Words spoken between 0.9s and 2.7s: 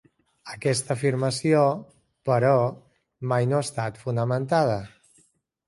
afirmació, però,